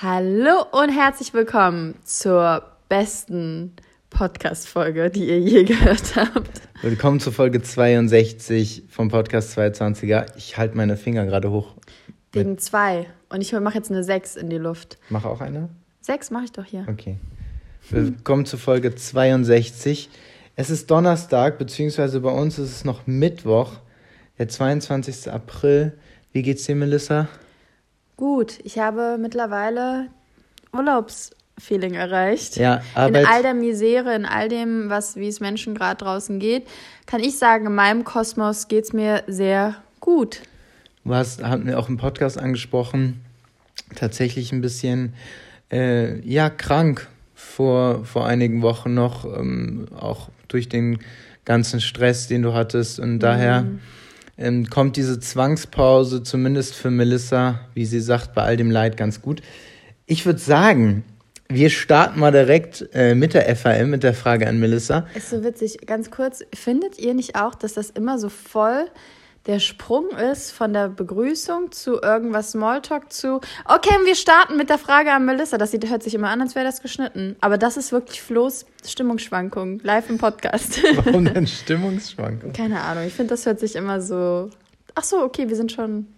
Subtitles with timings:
[0.00, 3.72] Hallo und herzlich willkommen zur besten
[4.10, 6.60] Podcast-Folge, die ihr je gehört habt.
[6.82, 10.26] Willkommen zur Folge 62 vom Podcast 22er.
[10.36, 11.74] Ich halte meine Finger gerade hoch.
[12.30, 13.06] Wegen zwei.
[13.28, 14.98] Und ich mache jetzt eine 6 in die Luft.
[15.08, 15.68] Mach auch eine?
[16.02, 16.86] 6 mache ich doch hier.
[16.88, 17.16] Okay.
[17.90, 20.10] Willkommen zur Folge 62.
[20.54, 23.72] Es ist Donnerstag, beziehungsweise bei uns ist es noch Mittwoch,
[24.38, 25.32] der 22.
[25.32, 25.98] April.
[26.30, 27.26] Wie geht's dir, Melissa?
[28.18, 30.08] Gut, ich habe mittlerweile
[30.72, 32.56] Urlaubsfeeling erreicht.
[32.56, 33.22] Ja, Arbeit.
[33.22, 36.66] In all der Misere, in all dem, was, wie es Menschen gerade draußen geht,
[37.06, 40.42] kann ich sagen, in meinem Kosmos geht es mir sehr gut.
[41.04, 43.20] Du hast, hatten wir auch im Podcast angesprochen,
[43.94, 45.14] tatsächlich ein bisschen,
[45.70, 47.06] äh, ja, krank
[47.36, 50.98] vor, vor einigen Wochen noch, ähm, auch durch den
[51.44, 52.98] ganzen Stress, den du hattest.
[52.98, 53.22] Und
[53.60, 53.78] mhm.
[54.38, 59.20] Ähm, kommt diese Zwangspause zumindest für Melissa, wie sie sagt, bei all dem Leid ganz
[59.20, 59.42] gut.
[60.06, 61.04] Ich würde sagen,
[61.48, 65.06] wir starten mal direkt äh, mit der FAM, mit der Frage an Melissa.
[65.14, 68.86] Ist so witzig, ganz kurz, findet ihr nicht auch, dass das immer so voll
[69.48, 74.76] der Sprung ist von der Begrüßung zu irgendwas Smalltalk zu, okay, wir starten mit der
[74.76, 75.56] Frage an Melissa.
[75.56, 77.34] Das hört sich immer an, als wäre das geschnitten.
[77.40, 80.82] Aber das ist wirklich Flo's Stimmungsschwankung, live im Podcast.
[80.96, 82.52] Warum denn Stimmungsschwankung?
[82.52, 84.50] Keine Ahnung, ich finde, das hört sich immer so,
[84.94, 86.08] ach so, okay, wir sind schon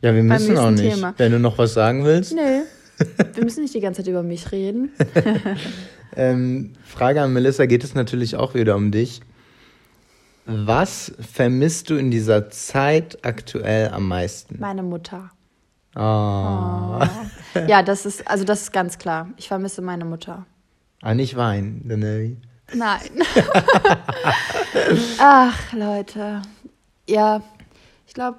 [0.00, 0.94] Ja, wir müssen auch nicht.
[0.94, 1.12] Thema.
[1.18, 2.32] Wenn du noch was sagen willst.
[2.32, 2.62] Nee,
[3.34, 4.92] wir müssen nicht die ganze Zeit über mich reden.
[6.16, 9.20] ähm, Frage an Melissa, geht es natürlich auch wieder um dich.
[10.44, 14.58] Was vermisst du in dieser Zeit aktuell am meisten?
[14.58, 15.30] Meine Mutter.
[15.94, 16.00] Oh.
[16.00, 17.00] oh.
[17.68, 19.28] Ja, das ist, also das ist ganz klar.
[19.36, 20.46] Ich vermisse meine Mutter.
[21.02, 22.38] Ah, nicht weinen, Danelli.
[22.74, 23.10] Nein.
[25.18, 26.42] Ach, Leute.
[27.08, 27.42] Ja,
[28.06, 28.38] ich glaube,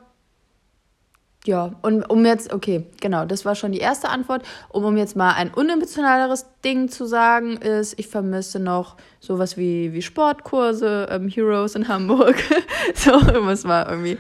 [1.45, 4.44] ja, und um jetzt, okay, genau, das war schon die erste Antwort.
[4.69, 9.91] Um, um jetzt mal ein unemotionaleres Ding zu sagen, ist, ich vermisse noch sowas wie,
[9.91, 12.41] wie Sportkurse, ähm, Heroes in Hamburg.
[12.95, 14.18] so, was war irgendwie,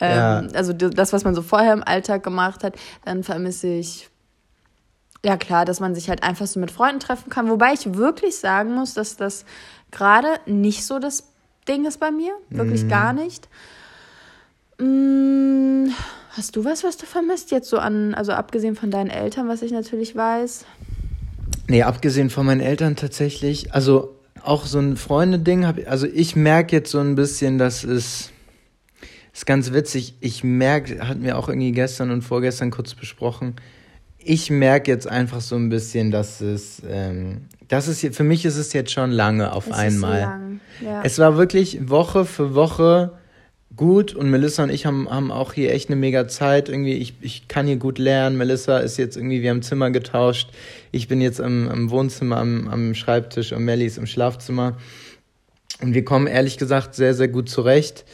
[0.00, 0.38] ähm, ja.
[0.54, 2.74] also das, was man so vorher im Alltag gemacht hat.
[3.04, 4.10] Dann vermisse ich,
[5.24, 7.48] ja klar, dass man sich halt einfach so mit Freunden treffen kann.
[7.50, 9.44] Wobei ich wirklich sagen muss, dass das
[9.92, 11.28] gerade nicht so das
[11.68, 12.32] Ding ist bei mir.
[12.50, 12.88] Wirklich mhm.
[12.88, 13.48] gar nicht.
[14.80, 15.94] Mmh
[16.36, 19.62] Hast du was, was du vermisst jetzt so an, also abgesehen von deinen Eltern, was
[19.62, 20.64] ich natürlich weiß?
[21.68, 23.72] Nee, abgesehen von meinen Eltern tatsächlich.
[23.72, 25.64] Also auch so ein Freunde-Ding.
[25.86, 28.32] Also ich merke jetzt so ein bisschen, dass es
[29.32, 30.14] ist ganz witzig.
[30.20, 33.54] Ich merke, hatten wir auch irgendwie gestern und vorgestern kurz besprochen.
[34.18, 38.56] Ich merke jetzt einfach so ein bisschen, dass es, ähm, das ist für mich ist
[38.56, 40.18] es jetzt schon lange auf es einmal.
[40.18, 40.60] Ist so lang.
[40.82, 41.02] ja.
[41.04, 43.12] Es war wirklich Woche für Woche
[43.76, 46.68] gut und Melissa und ich haben, haben auch hier echt eine mega Zeit.
[46.68, 48.36] Irgendwie, ich, ich kann hier gut lernen.
[48.36, 50.50] Melissa ist jetzt irgendwie, wir haben Zimmer getauscht.
[50.92, 54.76] Ich bin jetzt am, am Wohnzimmer, am, am Schreibtisch und Melly ist im Schlafzimmer.
[55.80, 58.04] Und wir kommen ehrlich gesagt sehr, sehr gut zurecht.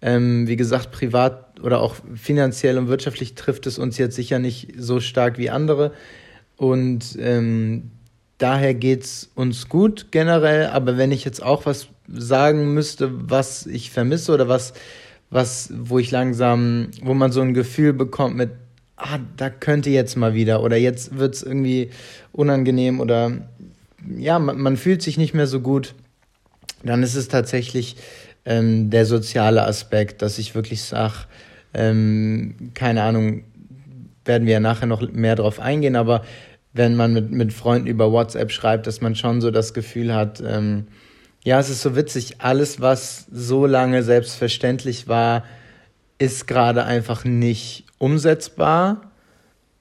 [0.00, 4.74] Ähm, wie gesagt, privat oder auch finanziell und wirtschaftlich trifft es uns jetzt sicher nicht
[4.78, 5.92] so stark wie andere.
[6.56, 7.90] Und ähm,
[8.38, 10.66] daher geht's uns gut generell.
[10.66, 14.72] Aber wenn ich jetzt auch was sagen müsste, was ich vermisse oder was
[15.30, 18.50] was, wo ich langsam, wo man so ein Gefühl bekommt mit,
[18.96, 21.90] ah, da könnte jetzt mal wieder oder jetzt wird es irgendwie
[22.32, 23.32] unangenehm oder
[24.16, 25.94] ja, man, man, fühlt sich nicht mehr so gut,
[26.82, 27.96] dann ist es tatsächlich
[28.44, 31.14] ähm, der soziale Aspekt, dass ich wirklich sage,
[31.74, 33.44] ähm, keine Ahnung,
[34.24, 36.24] werden wir ja nachher noch mehr drauf eingehen, aber
[36.72, 40.42] wenn man mit, mit Freunden über WhatsApp schreibt, dass man schon so das Gefühl hat,
[40.46, 40.86] ähm,
[41.48, 42.36] ja, es ist so witzig.
[42.40, 45.44] Alles, was so lange selbstverständlich war,
[46.18, 49.10] ist gerade einfach nicht umsetzbar.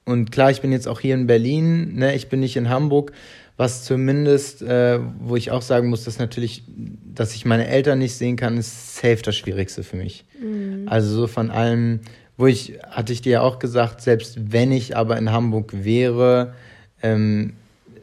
[0.05, 2.15] Und klar, ich bin jetzt auch hier in Berlin, ne?
[2.15, 3.11] ich bin nicht in Hamburg,
[3.57, 6.63] was zumindest, äh, wo ich auch sagen muss, dass natürlich,
[7.13, 10.23] dass ich meine Eltern nicht sehen kann, ist safe das Schwierigste für mich.
[10.41, 10.87] Mhm.
[10.87, 11.99] Also so von allem,
[12.37, 16.53] wo ich, hatte ich dir ja auch gesagt, selbst wenn ich aber in Hamburg wäre,
[17.03, 17.55] ähm,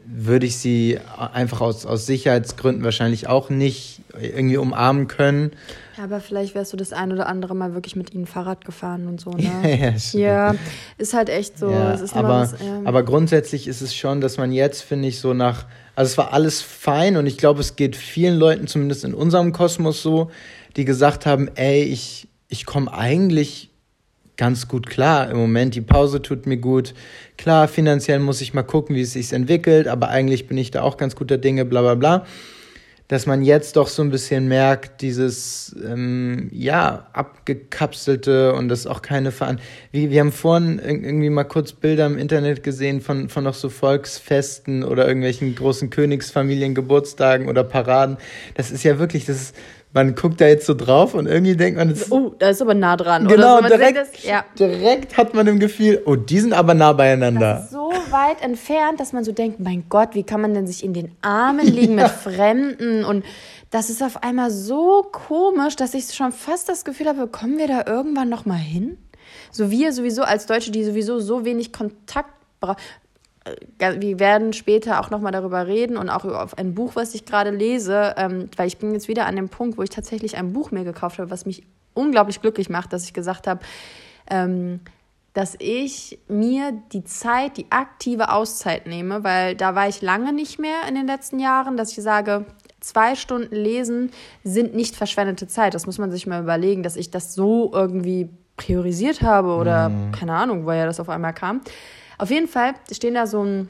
[0.07, 0.99] würde ich sie
[1.33, 5.51] einfach aus, aus Sicherheitsgründen wahrscheinlich auch nicht irgendwie umarmen können.
[5.97, 9.07] Ja, aber vielleicht wärst du das ein oder andere Mal wirklich mit ihnen Fahrrad gefahren
[9.07, 9.43] und so, ne?
[9.63, 10.55] ja, ja, ja,
[10.97, 11.69] ist halt echt so.
[11.69, 12.81] Ja, aber, was, ja.
[12.83, 15.65] aber grundsätzlich ist es schon, dass man jetzt, finde ich, so nach,
[15.95, 19.53] also es war alles fein und ich glaube, es geht vielen Leuten, zumindest in unserem
[19.53, 20.29] Kosmos so,
[20.75, 23.71] die gesagt haben, ey, ich, ich komme eigentlich
[24.37, 25.75] ganz gut klar im Moment.
[25.75, 26.93] Die Pause tut mir gut.
[27.37, 30.81] Klar, finanziell muss ich mal gucken, wie es sich entwickelt, aber eigentlich bin ich da
[30.81, 32.25] auch ganz guter Dinge, bla bla bla.
[33.07, 39.03] dass man jetzt doch so ein bisschen merkt, dieses, ähm, ja, abgekapselte und das auch
[39.03, 39.59] keine Veran...
[39.91, 43.69] Wir, wir haben vorhin irgendwie mal kurz Bilder im Internet gesehen von, von noch so
[43.69, 48.17] Volksfesten oder irgendwelchen großen Königsfamilien, Geburtstagen oder Paraden.
[48.55, 49.55] Das ist ja wirklich, das ist
[49.95, 52.97] man guckt da jetzt so drauf und irgendwie denkt man, oh, da ist aber nah
[52.97, 53.29] dran.
[53.29, 53.67] Genau, so.
[53.69, 54.43] direkt, das, ja.
[54.59, 57.53] direkt hat man im Gefühl, oh, die sind aber nah beieinander.
[57.53, 60.67] Das ist so weit entfernt, dass man so denkt, mein Gott, wie kann man denn
[60.67, 62.03] sich in den Armen liegen ja.
[62.03, 63.23] mit Fremden und
[63.71, 67.67] das ist auf einmal so komisch, dass ich schon fast das Gefühl habe, kommen wir
[67.67, 68.97] da irgendwann noch mal hin?
[69.49, 72.75] So wir sowieso als Deutsche, die sowieso so wenig Kontakt brauchen
[73.79, 77.51] wir werden später auch nochmal darüber reden und auch auf ein Buch, was ich gerade
[77.51, 80.71] lese, ähm, weil ich bin jetzt wieder an dem Punkt, wo ich tatsächlich ein Buch
[80.71, 81.63] mir gekauft habe, was mich
[81.93, 83.61] unglaublich glücklich macht, dass ich gesagt habe,
[84.29, 84.79] ähm,
[85.33, 90.59] dass ich mir die Zeit, die aktive Auszeit nehme, weil da war ich lange nicht
[90.59, 92.45] mehr in den letzten Jahren, dass ich sage,
[92.79, 94.11] zwei Stunden lesen
[94.43, 95.73] sind nicht verschwendete Zeit.
[95.73, 100.11] Das muss man sich mal überlegen, dass ich das so irgendwie priorisiert habe oder mhm.
[100.11, 101.61] keine Ahnung, woher das auf einmal kam.
[102.17, 103.69] Auf jeden Fall stehen da so ein,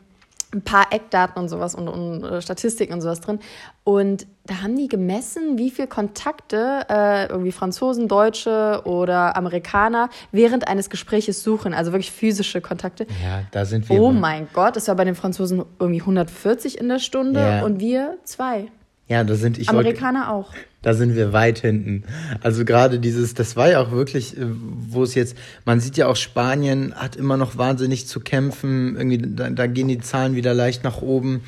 [0.54, 3.40] ein paar Eckdaten und sowas und, und äh, Statistiken und sowas drin.
[3.84, 10.68] Und da haben die gemessen, wie viele Kontakte äh, irgendwie Franzosen, Deutsche oder Amerikaner während
[10.68, 11.74] eines Gespräches suchen.
[11.74, 13.06] Also wirklich physische Kontakte.
[13.24, 14.02] Ja, da sind wir.
[14.02, 17.64] Oh mein Gott, das war bei den Franzosen irgendwie 140 in der Stunde ja.
[17.64, 18.68] und wir zwei.
[19.08, 19.70] Ja, da sind ich.
[19.70, 20.52] Amerikaner auch.
[20.82, 22.04] Da sind wir weit hinten.
[22.42, 26.08] Also gerade dieses, das war ja auch wirklich, äh, wo es jetzt, man sieht ja
[26.08, 28.96] auch, Spanien hat immer noch wahnsinnig zu kämpfen.
[28.96, 31.42] Irgendwie, da, da gehen die Zahlen wieder leicht nach oben.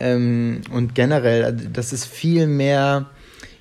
[0.00, 3.06] Ähm, und generell, also das ist viel mehr,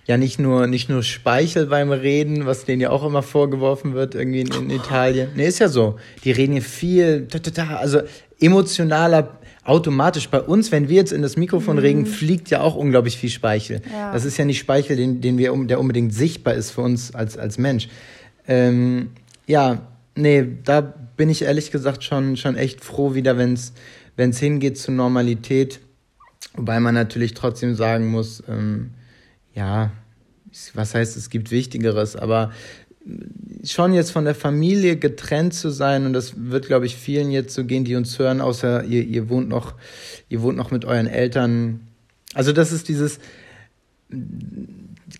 [0.08, 4.16] ja nicht nur nicht nur Speichel beim Reden, was denen ja auch immer vorgeworfen wird
[4.16, 5.30] irgendwie in, in Italien.
[5.36, 5.98] Nee, ist ja so.
[6.24, 7.28] Die reden hier viel,
[7.58, 8.02] also
[8.40, 11.82] emotionaler automatisch bei uns, wenn wir jetzt in das Mikrofon mhm.
[11.82, 13.82] reden, fliegt ja auch unglaublich viel Speichel.
[13.92, 14.14] Ja.
[14.14, 17.38] Das ist ja nicht Speichel, den, den wir, der unbedingt sichtbar ist für uns als,
[17.38, 17.90] als Mensch.
[18.48, 19.10] Ähm,
[19.48, 19.82] ja,
[20.16, 24.94] nee, da bin ich ehrlich gesagt schon, schon echt froh wieder, wenn es hingeht zur
[24.94, 25.82] Normalität.
[26.54, 28.92] Wobei man natürlich trotzdem sagen muss, ähm,
[29.56, 29.92] ja,
[30.74, 32.52] was heißt, es gibt Wichtigeres, aber
[33.64, 37.54] schon jetzt von der Familie getrennt zu sein und das wird, glaube ich, vielen jetzt
[37.54, 39.74] so gehen, die uns hören, außer ihr, ihr wohnt noch,
[40.30, 41.82] ihr wohnt noch mit euren Eltern.
[42.34, 43.20] Also das ist dieses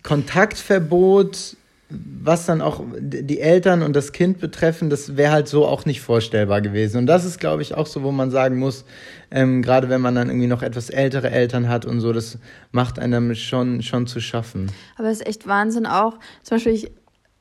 [0.02, 1.56] Kontaktverbot,
[1.88, 6.00] was dann auch die Eltern und das Kind betreffen, das wäre halt so auch nicht
[6.00, 6.98] vorstellbar gewesen.
[6.98, 8.84] Und das ist, glaube ich, auch so, wo man sagen muss,
[9.30, 12.38] ähm, gerade wenn man dann irgendwie noch etwas ältere Eltern hat und so, das
[12.72, 14.72] macht einem schon, schon zu schaffen.
[14.96, 16.18] Aber es ist echt Wahnsinn auch.
[16.42, 16.90] Zum Beispiel, ich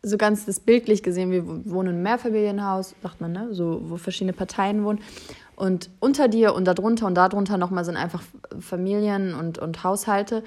[0.05, 3.47] so ganz das bildlich gesehen, wir wohnen in einem Mehrfamilienhaus, sagt man, ne?
[3.51, 4.99] So, wo verschiedene Parteien wohnen.
[5.55, 8.21] Und unter dir und darunter und darunter nochmal sind einfach
[8.59, 10.43] Familien und, und Haushalte.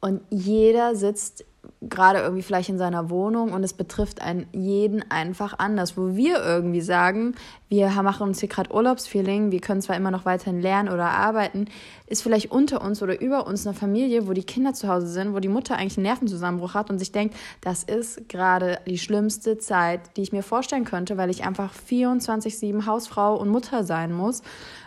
[0.00, 1.44] Und jeder sitzt
[1.82, 5.96] gerade irgendwie vielleicht in seiner Wohnung und es betrifft einen jeden einfach anders.
[5.96, 7.34] Wo wir irgendwie sagen,
[7.68, 11.66] wir machen uns hier gerade Urlaubsfeeling, wir können zwar immer noch weiterhin lernen oder arbeiten,
[12.06, 15.34] ist vielleicht unter uns oder über uns eine Familie, wo die Kinder zu Hause sind,
[15.34, 19.58] wo die Mutter eigentlich einen Nervenzusammenbruch hat und sich denkt, das ist gerade die schlimmste
[19.58, 24.42] Zeit, die ich mir vorstellen könnte, weil ich einfach 24-7 Hausfrau und Mutter sein muss.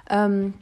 [0.09, 0.53] Ähm,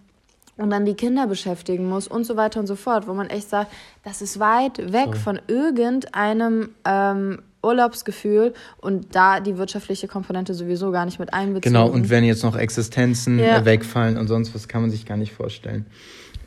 [0.57, 3.50] und dann die Kinder beschäftigen muss und so weiter und so fort, wo man echt
[3.50, 3.71] sagt,
[4.04, 5.19] das ist weit weg so.
[5.19, 11.74] von irgendeinem ähm, Urlaubsgefühl und da die wirtschaftliche Komponente sowieso gar nicht mit einbezogen.
[11.74, 13.65] Genau, und wenn jetzt noch Existenzen ja.
[13.65, 15.86] wegfallen und sonst was, kann man sich gar nicht vorstellen.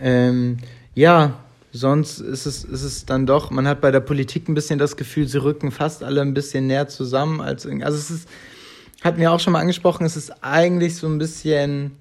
[0.00, 0.58] Ähm,
[0.94, 1.34] ja,
[1.72, 4.96] sonst ist es, ist es dann doch, man hat bei der Politik ein bisschen das
[4.96, 8.28] Gefühl, sie rücken fast alle ein bisschen näher zusammen als, also es ist,
[9.02, 11.92] hatten wir auch schon mal angesprochen, es ist eigentlich so ein bisschen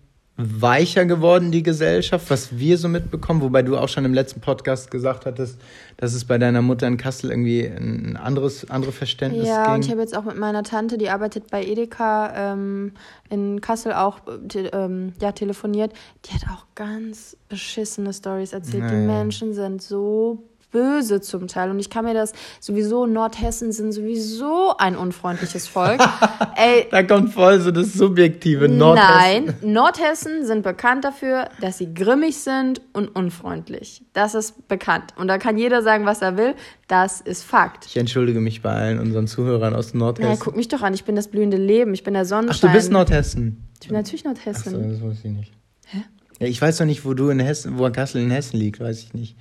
[0.42, 4.90] weicher geworden, die Gesellschaft, was wir so mitbekommen, wobei du auch schon im letzten Podcast
[4.90, 5.60] gesagt hattest,
[5.98, 9.66] dass es bei deiner Mutter in Kassel irgendwie ein anderes andere Verständnis ja, ging.
[9.66, 12.94] Ja, und ich habe jetzt auch mit meiner Tante, die arbeitet bei Edeka ähm,
[13.30, 15.92] in Kassel auch te ähm, ja, telefoniert.
[16.26, 18.84] Die hat auch ganz beschissene Stories erzählt.
[18.84, 19.02] Nein.
[19.02, 21.70] Die Menschen sind so böse zum Teil.
[21.70, 26.00] Und ich kann mir das sowieso, Nordhessen sind sowieso ein unfreundliches Volk.
[26.56, 29.10] Ey, da kommt voll so das subjektive Nordhessen.
[29.10, 34.04] Nein, Nordhessen sind bekannt dafür, dass sie grimmig sind und unfreundlich.
[34.14, 35.14] Das ist bekannt.
[35.18, 36.56] Und da kann jeder sagen, was er will.
[36.88, 37.86] Das ist Fakt.
[37.86, 40.32] Ich entschuldige mich bei allen unseren Zuhörern aus Nordhessen.
[40.32, 40.94] Ja, guck mich doch an.
[40.94, 41.94] Ich bin das blühende Leben.
[41.94, 42.70] Ich bin der Sonnenschein.
[42.70, 43.68] Ach, du bist Nordhessen.
[43.82, 44.74] Ich bin natürlich Nordhessen.
[44.76, 45.54] Ach so, das wusste ich nicht.
[45.88, 46.04] Hä?
[46.40, 49.04] Ja, ich weiß doch nicht, wo du in Hessen, wo Kassel in Hessen liegt, weiß
[49.04, 49.38] ich nicht.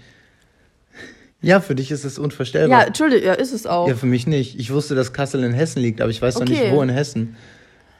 [1.40, 2.80] Ja, für dich ist es unvorstellbar.
[2.80, 3.88] Ja, Entschuldige, ja, ist es auch.
[3.88, 4.58] Ja, für mich nicht.
[4.58, 6.44] Ich wusste, dass Kassel in Hessen liegt, aber ich weiß okay.
[6.44, 7.36] noch nicht, wo in Hessen.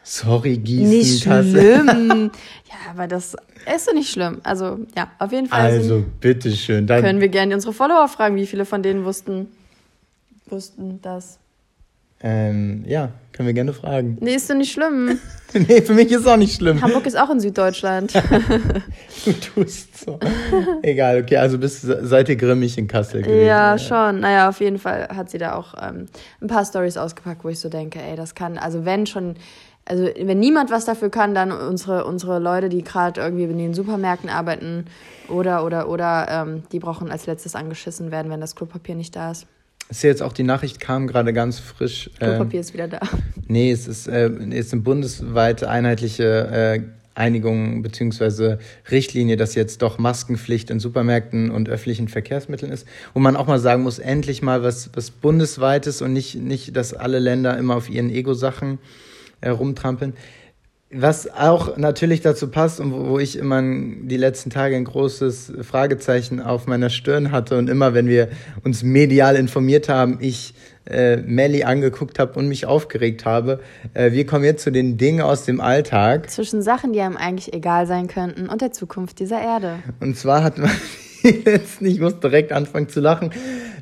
[0.02, 0.88] Sorry, Gießen.
[0.88, 2.30] Nicht schlimm.
[2.68, 3.37] ja, aber das
[3.75, 4.40] ist doch nicht schlimm.
[4.42, 5.61] Also, ja, auf jeden Fall.
[5.61, 6.87] Also, bitteschön.
[6.87, 9.49] Dann können wir gerne unsere Follower fragen, wie viele von denen wussten,
[10.47, 11.38] wussten das.
[12.20, 14.16] Ähm, ja, können wir gerne fragen.
[14.20, 15.20] Nee, ist doch nicht schlimm.
[15.54, 16.82] nee, für mich ist es auch nicht schlimm.
[16.82, 18.12] Hamburg ist auch in Süddeutschland.
[19.25, 20.18] du tust so.
[20.82, 23.46] Egal, okay, also bist, seid ihr grimmig in Kassel gewesen.
[23.46, 24.20] Ja, ja, schon.
[24.20, 26.06] Naja, auf jeden Fall hat sie da auch ähm,
[26.40, 29.37] ein paar Stories ausgepackt, wo ich so denke, ey, das kann, also wenn schon,
[29.84, 33.75] also wenn niemand was dafür kann, dann unsere, unsere Leute, die gerade irgendwie in den
[33.75, 34.87] Supermärkten arbeiten
[35.28, 39.30] oder, oder, oder, ähm, die brauchen als letztes angeschissen werden, wenn das Klopapier nicht da
[39.30, 39.46] ist.
[39.90, 42.11] Ist ja jetzt auch die Nachricht kam gerade ganz frisch.
[42.18, 43.00] Klopapier äh, ist wieder da.
[43.47, 46.80] Nee, es ist, äh, ist eine bundesweite einheitliche äh,
[47.18, 48.59] Einigung bzw.
[48.90, 53.59] Richtlinie, dass jetzt doch Maskenpflicht in Supermärkten und öffentlichen Verkehrsmitteln ist, wo man auch mal
[53.59, 57.90] sagen muss, endlich mal was, was bundesweites und nicht, nicht, dass alle Länder immer auf
[57.90, 58.78] ihren Ego-Sachen
[59.40, 60.14] äh, rumtrampeln.
[60.90, 66.40] Was auch natürlich dazu passt und wo ich immer die letzten Tage ein großes Fragezeichen
[66.40, 68.28] auf meiner Stirn hatte und immer, wenn wir
[68.64, 70.54] uns medial informiert haben, ich
[70.88, 73.61] äh, Melly angeguckt habe und mich aufgeregt habe.
[73.92, 76.30] Äh, wir kommen jetzt zu den Dingen aus dem Alltag.
[76.30, 79.80] Zwischen Sachen, die einem eigentlich egal sein könnten und der Zukunft dieser Erde.
[80.00, 80.71] Und zwar hat man
[81.45, 83.30] letzten, ich muss direkt anfangen zu lachen.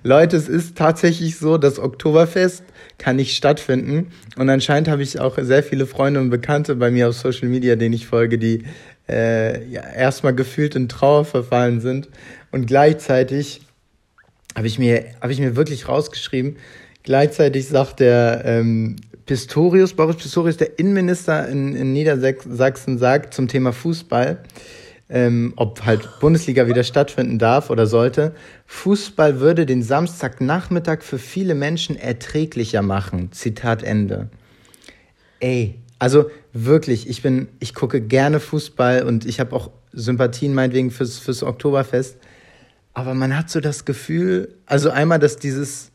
[0.03, 2.65] Leute, es ist tatsächlich so, das Oktoberfest
[2.99, 4.13] kann nicht stattfinden.
[4.37, 7.77] Und anscheinend habe ich auch sehr viele Freunde und Bekannte bei mir auf Social Media,
[7.77, 8.65] denen ich folge, die
[9.09, 12.09] äh, ja, erstmal gefühlt in Trauer verfallen sind.
[12.51, 13.61] Und gleichzeitig
[14.57, 16.57] habe ich, mir, hab ich mir wirklich rausgeschrieben,
[17.03, 23.73] gleichzeitig sagt der ähm, Pistorius, Boris Pistorius, der Innenminister in, in Niedersachsen, sagt zum Thema
[23.73, 24.39] Fußball,
[25.09, 28.35] ähm, ob halt Bundesliga wieder stattfinden darf oder sollte.
[28.67, 33.31] Fußball würde den Samstagnachmittag für viele Menschen erträglicher machen.
[33.33, 34.29] Zitat Ende.
[35.39, 40.91] Ey, also wirklich, ich bin, ich gucke gerne Fußball und ich habe auch Sympathien meinetwegen
[40.91, 42.19] fürs, fürs Oktoberfest.
[42.93, 45.93] Aber man hat so das Gefühl, also einmal, dass dieses,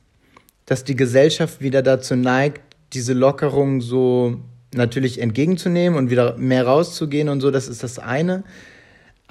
[0.66, 2.62] dass die Gesellschaft wieder dazu neigt,
[2.94, 4.40] diese Lockerung so
[4.74, 8.44] natürlich entgegenzunehmen und wieder mehr rauszugehen und so, das ist das eine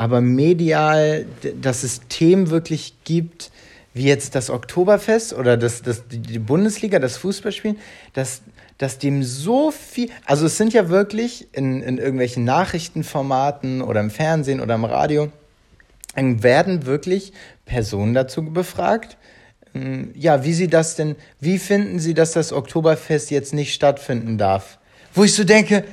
[0.00, 1.26] aber medial,
[1.60, 3.50] dass es Themen wirklich gibt,
[3.92, 7.76] wie jetzt das Oktoberfest oder das, das, die Bundesliga, das Fußballspielen,
[8.14, 8.40] dass,
[8.78, 14.08] dass dem so viel, also es sind ja wirklich in, in irgendwelchen Nachrichtenformaten oder im
[14.08, 15.30] Fernsehen oder im Radio,
[16.14, 17.34] werden wirklich
[17.66, 19.18] Personen dazu befragt,
[19.74, 24.38] hm, ja, wie sie das denn, wie finden sie, dass das Oktoberfest jetzt nicht stattfinden
[24.38, 24.78] darf?
[25.12, 25.84] Wo ich so denke,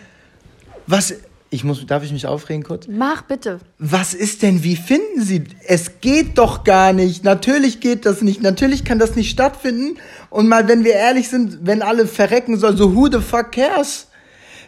[0.85, 1.13] was,
[1.49, 2.87] ich muss, darf ich mich aufregen kurz?
[2.89, 3.59] Mach bitte.
[3.79, 5.45] Was ist denn, wie finden Sie?
[5.65, 7.23] Es geht doch gar nicht.
[7.23, 8.41] Natürlich geht das nicht.
[8.41, 9.97] Natürlich kann das nicht stattfinden.
[10.29, 14.07] Und mal, wenn wir ehrlich sind, wenn alle verrecken sollen, so who the fuck cares?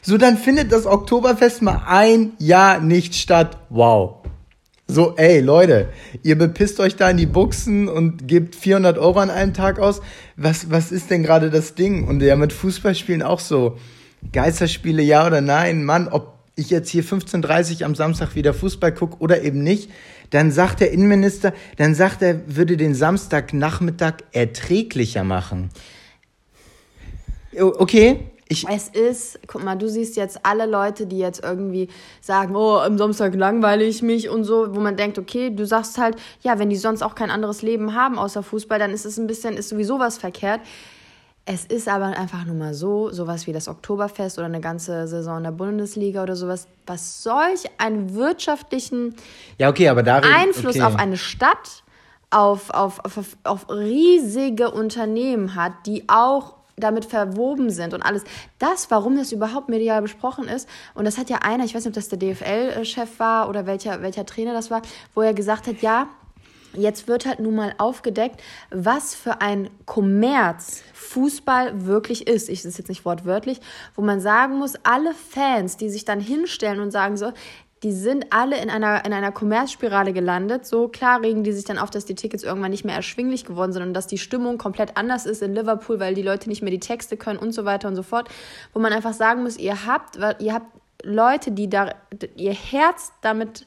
[0.02, 3.58] So, dann findet das Oktoberfest mal ein Jahr nicht statt.
[3.70, 4.20] Wow.
[4.88, 5.90] So, ey, Leute,
[6.24, 10.02] ihr bepisst euch da in die Buchsen und gebt 400 Euro an einem Tag aus.
[10.38, 12.08] Was, was ist denn gerade das Ding?
[12.08, 13.78] Und ja, mit Fußballspielen auch so.
[14.32, 15.84] Geisterspiele, ja oder nein?
[15.84, 19.90] Mann, ob ich jetzt hier 15.30 am Samstag wieder Fußball gucke oder eben nicht,
[20.30, 25.70] dann sagt der Innenminister, dann sagt er, würde den Samstagnachmittag erträglicher machen.
[27.58, 28.20] Okay,
[28.52, 31.88] ich es ist, guck mal, du siehst jetzt alle Leute, die jetzt irgendwie
[32.20, 36.00] sagen, oh, am Samstag langweile ich mich und so, wo man denkt, okay, du sagst
[36.00, 39.20] halt, ja, wenn die sonst auch kein anderes Leben haben außer Fußball, dann ist es
[39.20, 40.62] ein bisschen, ist sowieso was verkehrt.
[41.52, 45.42] Es ist aber einfach nur mal so, sowas wie das Oktoberfest oder eine ganze Saison
[45.42, 49.16] der Bundesliga oder sowas, was solch einen wirtschaftlichen
[49.58, 50.84] ja, okay, darin, Einfluss okay.
[50.84, 51.82] auf eine Stadt,
[52.30, 58.26] auf, auf, auf, auf riesige Unternehmen hat, die auch damit verwoben sind und alles.
[58.60, 61.88] Das, warum das überhaupt medial besprochen ist, und das hat ja einer, ich weiß nicht,
[61.88, 64.84] ob das der DFL-Chef war oder welcher, welcher Trainer das war,
[65.16, 66.10] wo er gesagt hat, ja,
[66.74, 72.50] Jetzt wird halt nun mal aufgedeckt, was für ein Kommerz Fußball wirklich ist.
[72.50, 73.60] Ich das ist jetzt nicht wortwörtlich,
[73.96, 77.34] wo man sagen muss, alle Fans, die sich dann hinstellen und sagen so,
[77.84, 80.66] die sind alle in einer, in einer Kommerzspirale gelandet.
[80.66, 83.72] So klar regen die sich dann auf, dass die Tickets irgendwann nicht mehr erschwinglich geworden
[83.72, 86.72] sind und dass die Stimmung komplett anders ist in Liverpool, weil die Leute nicht mehr
[86.72, 88.30] die Texte können und so weiter und so fort.
[88.74, 90.68] Wo man einfach sagen muss, ihr habt, ihr habt
[91.04, 91.96] Leute, die da
[92.36, 93.66] ihr Herz damit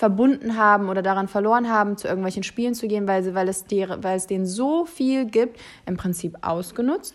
[0.00, 3.66] verbunden haben oder daran verloren haben, zu irgendwelchen Spielen zu gehen, weil, sie, weil, es,
[3.66, 7.14] die, weil es denen so viel gibt, im Prinzip ausgenutzt.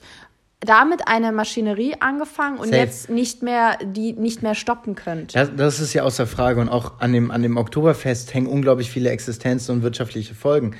[0.59, 2.77] Damit eine Maschinerie angefangen und Safe.
[2.77, 5.35] jetzt nicht mehr, die nicht mehr stoppen könnt.
[5.35, 8.91] Das, das ist ja außer Frage und auch an dem, an dem Oktoberfest hängen unglaublich
[8.91, 10.75] viele Existenzen und wirtschaftliche Folgen.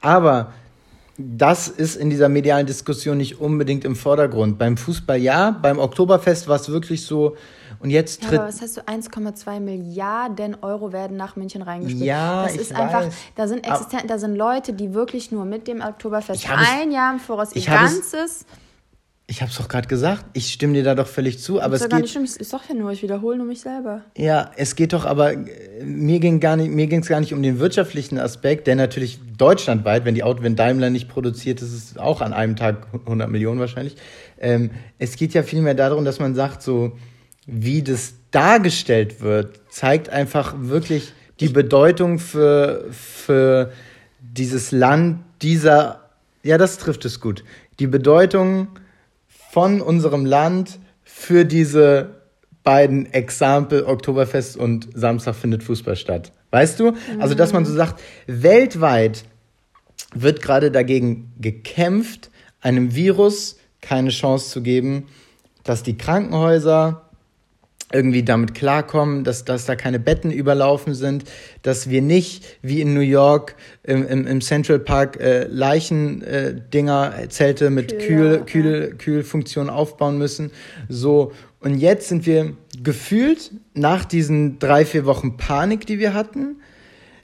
[0.00, 0.52] Aber
[1.16, 4.60] das ist in dieser medialen Diskussion nicht unbedingt im Vordergrund.
[4.60, 7.36] Beim Fußball ja, beim Oktoberfest war es wirklich so,
[7.80, 8.32] Und jetzt tritt.
[8.32, 8.80] Ja, aber was heißt du?
[8.82, 12.04] 1,2 Milliarden Euro werden nach München reingespielt.
[12.04, 13.14] Ja, das ist ich einfach, weiß.
[13.36, 17.20] da sind existent, da sind Leute, die wirklich nur mit dem Oktoberfest ein Jahr im
[17.20, 18.44] Voraus ihr ganzes.
[19.30, 20.24] Ich habe es doch gerade gesagt.
[20.32, 21.60] Ich stimme dir da doch völlig zu.
[21.60, 22.00] Aber es geht.
[22.00, 22.34] Nicht stimmt.
[22.40, 24.00] Ich sag ja nur, ich wiederhole nur mich selber.
[24.16, 25.34] Ja, es geht doch aber
[25.84, 29.20] mir ging gar nicht, mir ging es gar nicht um den wirtschaftlichen Aspekt, der natürlich
[29.36, 33.28] deutschlandweit, wenn die Auto, wenn Daimler nicht produziert, ist es auch an einem Tag 100
[33.28, 33.96] Millionen wahrscheinlich.
[34.38, 36.92] Ähm, es geht ja vielmehr darum, dass man sagt, so
[37.48, 43.72] wie das dargestellt wird, zeigt einfach wirklich die Bedeutung für für
[44.20, 46.10] dieses Land, dieser.
[46.42, 47.42] Ja, das trifft es gut.
[47.80, 48.68] Die Bedeutung
[49.50, 52.10] von unserem Land für diese
[52.64, 56.32] beiden Exempel Oktoberfest und Samstag findet Fußball statt.
[56.50, 56.92] Weißt du?
[57.18, 59.24] Also, dass man so sagt, weltweit
[60.14, 65.06] wird gerade dagegen gekämpft, einem Virus keine Chance zu geben,
[65.64, 67.07] dass die Krankenhäuser
[67.92, 71.24] irgendwie damit klarkommen, dass, dass da keine Betten überlaufen sind,
[71.62, 77.28] dass wir nicht wie in New York im, im, im Central Park äh, Leichendinger, äh,
[77.28, 80.50] Zelte mit Kühl, Kühl, Kühlfunktion aufbauen müssen.
[80.88, 82.52] So, und jetzt sind wir
[82.82, 86.56] gefühlt nach diesen drei, vier Wochen Panik, die wir hatten,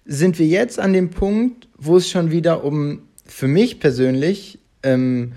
[0.06, 5.32] sind wir jetzt an dem Punkt, wo es schon wieder um, für mich persönlich, ähm,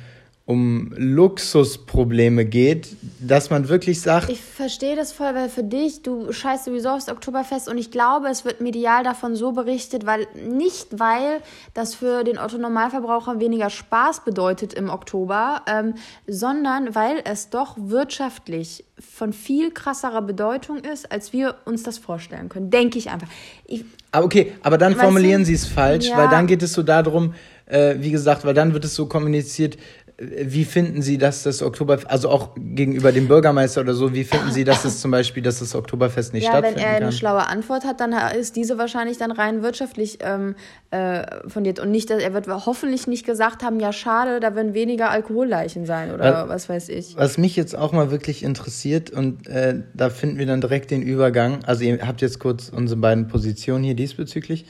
[0.46, 2.88] um Luxusprobleme geht,
[3.20, 4.30] dass man wirklich sagt.
[4.30, 8.28] Ich verstehe das voll, weil für dich, du scheißt sowieso aufs Oktoberfest und ich glaube,
[8.28, 11.42] es wird medial davon so berichtet, weil nicht weil
[11.74, 15.96] das für den Otto Normalverbraucher weniger Spaß bedeutet im Oktober, ähm,
[16.28, 22.50] sondern weil es doch wirtschaftlich von viel krasserer Bedeutung ist, als wir uns das vorstellen
[22.50, 22.70] können.
[22.70, 23.28] Denke ich einfach.
[23.66, 26.18] Ich, aber okay, aber dann formulieren Sie es falsch, ja.
[26.18, 27.34] weil dann geht es so darum,
[27.68, 29.78] äh, wie gesagt, weil dann wird es so kommuniziert,
[30.20, 34.52] wie finden Sie, dass das Oktoberfest, also auch gegenüber dem Bürgermeister oder so, wie finden
[34.52, 36.86] Sie, dass es zum Beispiel, dass das Oktoberfest nicht ja, stattfinden kann?
[36.88, 40.56] Wenn er eine schlaue Antwort hat, dann ist diese wahrscheinlich dann rein wirtschaftlich ähm,
[40.90, 45.12] äh, fundiert und nicht, er wird hoffentlich nicht gesagt haben, ja schade, da werden weniger
[45.12, 47.16] Alkoholleichen sein oder was, was weiß ich.
[47.16, 51.04] Was mich jetzt auch mal wirklich interessiert und äh, da finden wir dann direkt den
[51.04, 51.64] Übergang.
[51.66, 54.66] Also ihr habt jetzt kurz unsere beiden Positionen hier diesbezüglich.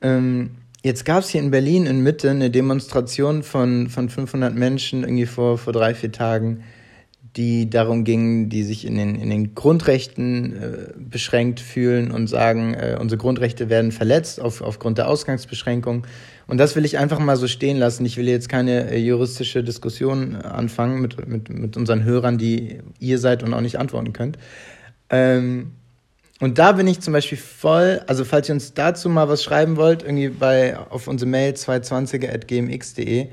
[0.00, 5.02] Ähm, Jetzt gab es hier in Berlin in Mitte eine Demonstration von, von 500 Menschen
[5.02, 6.62] irgendwie vor, vor drei, vier Tagen,
[7.36, 12.72] die darum ging, die sich in den, in den Grundrechten äh, beschränkt fühlen und sagen,
[12.72, 16.06] äh, unsere Grundrechte werden verletzt auf, aufgrund der Ausgangsbeschränkung.
[16.46, 18.06] Und das will ich einfach mal so stehen lassen.
[18.06, 23.18] Ich will jetzt keine äh, juristische Diskussion anfangen mit, mit, mit unseren Hörern, die ihr
[23.18, 24.38] seid und auch nicht antworten könnt.
[25.10, 25.72] Ähm,
[26.40, 29.76] und da bin ich zum Beispiel voll, also falls ihr uns dazu mal was schreiben
[29.76, 33.28] wollt, irgendwie bei, auf unsere Mail 220er.gmx.de,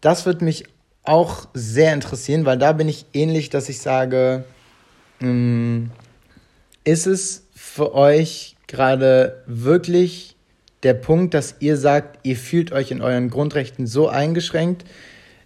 [0.00, 0.64] das wird mich
[1.02, 4.44] auch sehr interessieren, weil da bin ich ähnlich, dass ich sage,
[5.18, 5.90] hm,
[6.84, 10.36] ist es für euch gerade wirklich
[10.84, 14.84] der Punkt, dass ihr sagt, ihr fühlt euch in euren Grundrechten so eingeschränkt,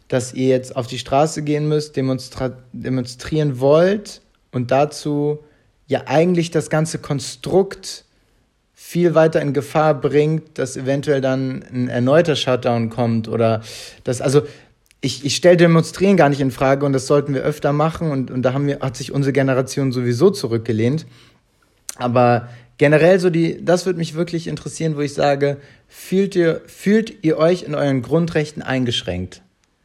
[0.09, 5.43] dass ihr jetzt auf die Straße gehen müsst, demonstrieren wollt und dazu
[5.93, 8.05] ja eigentlich das ganze Konstrukt
[8.73, 13.63] viel weiter in Gefahr bringt, dass eventuell dann ein erneuter Shutdown kommt oder
[14.03, 14.43] das, also
[15.03, 18.31] ich, ich stelle Demonstrieren gar nicht in Frage und das sollten wir öfter machen und,
[18.31, 21.07] und da haben wir, hat sich unsere Generation sowieso zurückgelehnt.
[21.97, 27.23] Aber generell so die, das würde mich wirklich interessieren, wo ich sage, fühlt ihr, fühlt
[27.23, 29.43] ihr euch in euren Grundrechten eingeschränkt?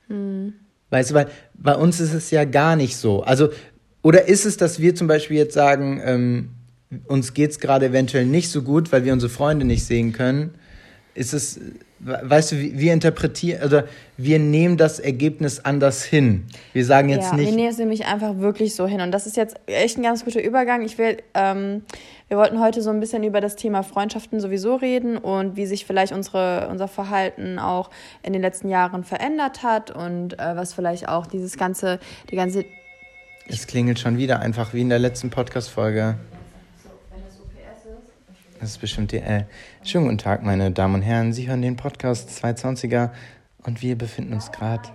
[0.07, 0.53] Hm.
[0.89, 3.23] Weißt du, weil bei uns ist es ja gar nicht so.
[3.23, 3.49] Also
[4.07, 6.51] oder ist es, dass wir zum Beispiel jetzt sagen, ähm,
[7.07, 10.55] uns geht es gerade eventuell nicht so gut, weil wir unsere Freunde nicht sehen können?
[11.13, 11.59] Ist es,
[11.99, 13.83] weißt du, wir interpretieren, oder
[14.15, 16.45] wir nehmen das Ergebnis anders hin.
[16.71, 17.49] Wir sagen jetzt ja, nicht.
[17.49, 19.01] Wir nehmen es nämlich einfach wirklich so hin.
[19.01, 20.83] Und das ist jetzt echt ein ganz guter Übergang.
[20.83, 21.81] Ich will, ähm,
[22.29, 25.85] wir wollten heute so ein bisschen über das Thema Freundschaften sowieso reden und wie sich
[25.85, 27.89] vielleicht unsere, unser Verhalten auch
[28.23, 31.99] in den letzten Jahren verändert hat und äh, was vielleicht auch dieses ganze,
[32.31, 32.63] die ganze
[33.49, 36.17] es klingelt schon wieder, einfach wie in der letzten Podcast-Folge.
[38.59, 39.17] Das ist bestimmt die.
[39.17, 39.45] Äh.
[39.83, 41.31] Schönen guten Tag, meine Damen und Herren.
[41.31, 43.11] Sie hören den Podcast 220er
[43.63, 44.89] und wir befinden uns gerade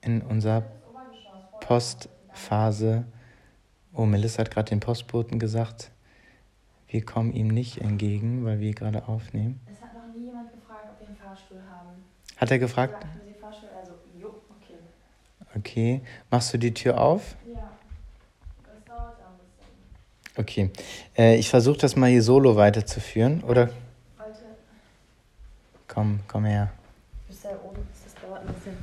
[0.00, 0.62] in unserer
[1.60, 3.04] Postphase.
[3.92, 5.90] Oh, Melissa hat gerade den Postboten gesagt,
[6.86, 9.60] wir kommen ihm nicht entgegen, weil wir gerade aufnehmen.
[9.70, 11.88] Es hat noch nie jemand gefragt, ob wir einen Fahrstuhl haben.
[12.36, 13.04] Hat er gefragt?
[13.04, 13.48] Ja,
[13.80, 14.78] also, jo, okay.
[15.56, 16.00] Okay.
[16.30, 17.36] Machst du die Tür auf?
[20.38, 20.70] Okay.
[21.16, 23.70] Äh, ich versuche das mal hier solo weiterzuführen, oder?
[24.16, 24.44] Warte.
[25.88, 26.70] Komm, komm her.
[27.26, 28.76] Bis da oben, das dauert ein bisschen.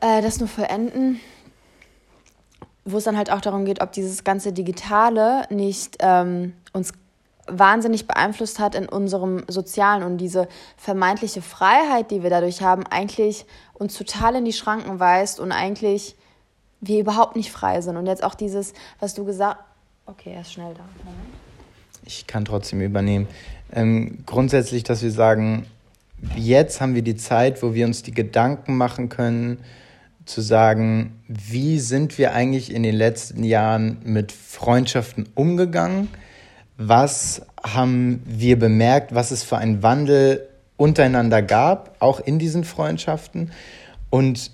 [0.00, 1.20] Äh, das nur vollenden.
[2.86, 6.94] wo es dann halt auch darum geht, ob dieses ganze Digitale nicht ähm, uns
[7.46, 10.48] wahnsinnig beeinflusst hat in unserem Sozialen und diese
[10.78, 16.16] vermeintliche Freiheit, die wir dadurch haben, eigentlich uns total in die Schranken weist und eigentlich
[16.80, 17.98] wir überhaupt nicht frei sind.
[17.98, 19.58] Und jetzt auch dieses, was du gesagt
[20.10, 20.82] Okay, er ist schnell da.
[22.04, 23.28] Ich kann trotzdem übernehmen.
[23.72, 25.66] Ähm, grundsätzlich, dass wir sagen,
[26.34, 29.58] jetzt haben wir die Zeit, wo wir uns die Gedanken machen können,
[30.24, 36.08] zu sagen, wie sind wir eigentlich in den letzten Jahren mit Freundschaften umgegangen?
[36.76, 43.52] Was haben wir bemerkt, was es für einen Wandel untereinander gab, auch in diesen Freundschaften?
[44.10, 44.50] Und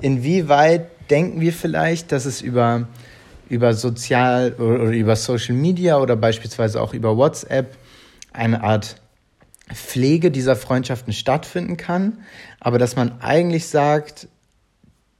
[0.00, 2.88] inwieweit denken wir vielleicht, dass es über,
[3.48, 7.76] über sozial oder über Social Media oder beispielsweise auch über WhatsApp
[8.32, 8.96] eine Art
[9.72, 12.18] Pflege dieser Freundschaften stattfinden kann,
[12.60, 14.28] aber dass man eigentlich sagt,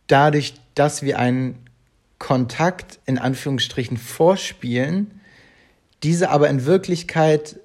[0.06, 1.66] dadurch, dass wir einen
[2.18, 5.20] Kontakt in Anführungsstrichen vorspielen,
[6.02, 7.60] diese aber in Wirklichkeit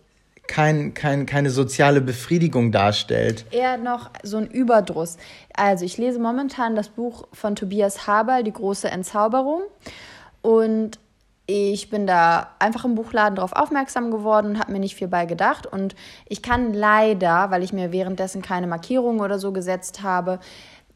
[0.47, 3.45] kein, kein, keine soziale Befriedigung darstellt.
[3.52, 5.17] Eher noch so ein Überdruss.
[5.54, 9.62] Also ich lese momentan das Buch von Tobias Haberl, Die große Entzauberung.
[10.43, 10.99] Und
[11.45, 15.25] ich bin da einfach im Buchladen drauf aufmerksam geworden und habe mir nicht viel bei
[15.25, 15.65] gedacht.
[15.65, 15.95] Und
[16.27, 20.39] ich kann leider, weil ich mir währenddessen keine Markierungen oder so gesetzt habe,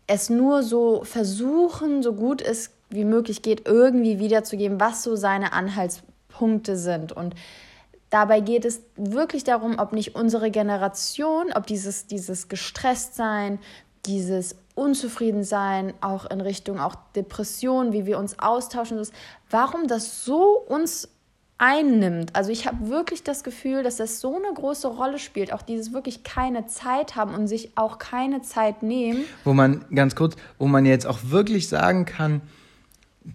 [0.06, 5.52] es nur so versuchen, so gut es wie möglich geht, irgendwie wiederzugeben, was so seine
[5.52, 7.12] Anhaltspunkte sind.
[7.12, 7.36] Und
[8.10, 13.60] dabei geht es wirklich darum, ob nicht unsere Generation, ob dieses, dieses Gestresstsein,
[14.06, 19.02] dieses Unzufriedensein, auch in Richtung auch Depression, wie wir uns austauschen,
[19.50, 21.10] warum das so uns
[21.58, 22.36] einnimmt.
[22.36, 25.94] Also ich habe wirklich das Gefühl, dass das so eine große Rolle spielt, auch dieses
[25.94, 29.26] wirklich keine Zeit haben und sich auch keine Zeit nehmen.
[29.44, 32.42] Wo man ganz kurz, wo man jetzt auch wirklich sagen kann,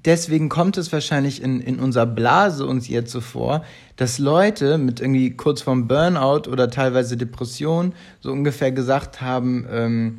[0.04, 3.64] deswegen kommt es wahrscheinlich in, in unserer Blase uns jetzt so vor,
[3.96, 10.18] dass Leute mit irgendwie kurz vorm Burnout oder teilweise Depression so ungefähr gesagt haben, ähm,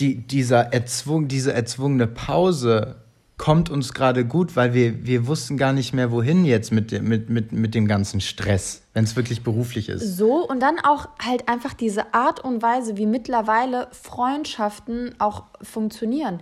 [0.00, 2.96] die, dieser erzwung, diese erzwungene Pause
[3.38, 7.28] kommt uns gerade gut, weil wir, wir wussten gar nicht mehr, wohin jetzt mit, mit,
[7.28, 10.16] mit, mit dem ganzen Stress, wenn es wirklich beruflich ist.
[10.16, 16.40] So, und dann auch halt einfach diese Art und Weise, wie mittlerweile Freundschaften auch funktionieren.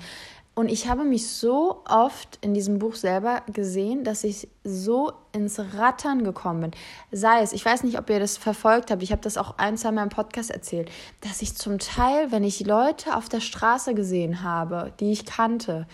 [0.55, 5.59] Und ich habe mich so oft in diesem Buch selber gesehen, dass ich so ins
[5.59, 6.71] Rattern gekommen bin.
[7.11, 9.77] Sei es, ich weiß nicht, ob ihr das verfolgt habt, ich habe das auch ein,
[9.77, 10.90] zwei Mal im Podcast erzählt,
[11.23, 15.88] dass ich zum Teil, wenn ich Leute auf der Straße gesehen habe, die ich kannte,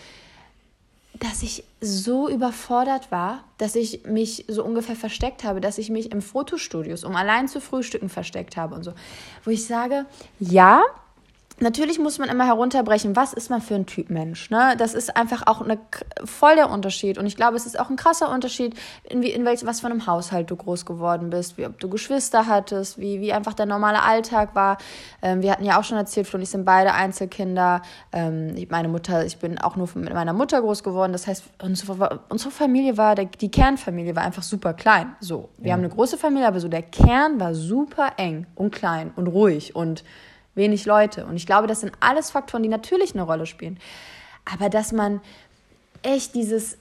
[1.18, 6.12] dass ich so überfordert war, dass ich mich so ungefähr versteckt habe, dass ich mich
[6.12, 8.92] im Fotostudios, um allein zu frühstücken, versteckt habe und so.
[9.44, 10.06] Wo ich sage,
[10.38, 10.82] ja,
[11.62, 14.48] Natürlich muss man immer herunterbrechen, was ist man für ein Typ Mensch.
[14.48, 14.74] Ne?
[14.78, 15.78] Das ist einfach auch eine,
[16.24, 17.18] voll der Unterschied.
[17.18, 19.86] Und ich glaube, es ist auch ein krasser Unterschied, in, wie, in welch, was für
[19.86, 23.66] einem Haushalt du groß geworden bist, wie ob du Geschwister hattest, wie, wie einfach der
[23.66, 24.78] normale Alltag war.
[25.20, 27.82] Ähm, wir hatten ja auch schon erzählt, Flo und ich sind beide Einzelkinder.
[28.12, 31.12] Ähm, meine Mutter, ich bin auch nur mit meiner Mutter groß geworden.
[31.12, 35.14] Das heißt, unsere, unsere Familie war, der, die Kernfamilie war einfach super klein.
[35.20, 35.72] So, wir ja.
[35.74, 39.76] haben eine große Familie, aber so der Kern war super eng und klein und ruhig
[39.76, 40.04] und
[40.54, 41.26] wenig Leute.
[41.26, 43.78] Und ich glaube, das sind alles Faktoren, die natürlich eine Rolle spielen.
[44.50, 45.20] Aber dass man
[46.02, 46.78] echt dieses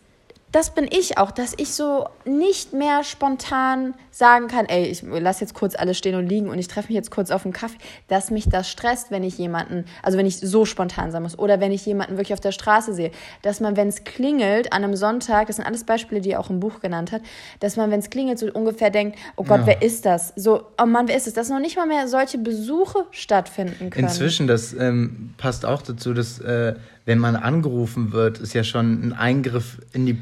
[0.51, 5.41] das bin ich auch, dass ich so nicht mehr spontan sagen kann, ey, ich lasse
[5.41, 7.77] jetzt kurz alles stehen und liegen und ich treffe mich jetzt kurz auf einen Kaffee,
[8.07, 11.59] dass mich das stresst, wenn ich jemanden, also wenn ich so spontan sein muss oder
[11.59, 13.11] wenn ich jemanden wirklich auf der Straße sehe,
[13.43, 16.49] dass man, wenn es klingelt an einem Sonntag, das sind alles Beispiele, die er auch
[16.49, 17.21] im Buch genannt hat,
[17.59, 19.67] dass man, wenn es klingelt, so ungefähr denkt, oh Gott, ja.
[19.67, 20.33] wer ist das?
[20.35, 21.33] So, oh Mann, wer ist es?
[21.33, 24.07] Dass noch nicht mal mehr solche Besuche stattfinden können.
[24.07, 26.73] Inzwischen, das ähm, passt auch dazu, dass äh,
[27.05, 30.17] wenn man angerufen wird, ist ja schon ein Eingriff in die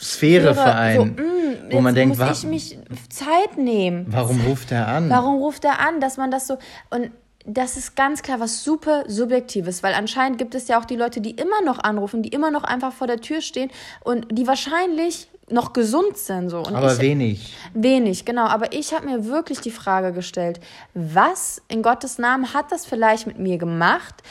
[0.00, 4.06] Sphäre für einen, so, mm, wo man denkt, muss ich mich Zeit nehmen.
[4.08, 5.10] Warum ruft er an?
[5.10, 6.58] Warum ruft er an, dass man das so
[6.90, 7.10] und
[7.46, 11.20] das ist ganz klar was super subjektives, weil anscheinend gibt es ja auch die Leute,
[11.20, 13.70] die immer noch anrufen, die immer noch einfach vor der Tür stehen
[14.04, 16.58] und die wahrscheinlich noch gesund sind so.
[16.58, 17.56] Und aber ich, wenig.
[17.74, 18.46] Wenig, genau.
[18.46, 20.60] Aber ich habe mir wirklich die Frage gestellt,
[20.94, 24.22] was in Gottes Namen hat das vielleicht mit mir gemacht,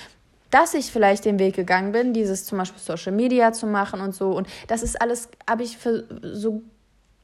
[0.51, 4.15] dass ich vielleicht den Weg gegangen bin, dieses zum Beispiel Social Media zu machen und
[4.15, 4.31] so.
[4.31, 6.63] Und das ist alles, habe ich für, so